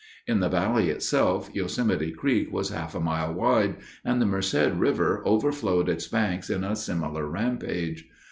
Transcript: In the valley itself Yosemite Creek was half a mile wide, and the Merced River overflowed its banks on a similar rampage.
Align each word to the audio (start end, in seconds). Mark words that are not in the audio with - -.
In 0.25 0.39
the 0.39 0.49
valley 0.49 0.89
itself 0.89 1.51
Yosemite 1.53 2.11
Creek 2.11 2.51
was 2.51 2.69
half 2.69 2.95
a 2.95 2.99
mile 2.99 3.35
wide, 3.35 3.75
and 4.03 4.19
the 4.19 4.25
Merced 4.25 4.73
River 4.73 5.21
overflowed 5.27 5.87
its 5.87 6.07
banks 6.07 6.49
on 6.49 6.63
a 6.63 6.75
similar 6.75 7.27
rampage. 7.27 8.05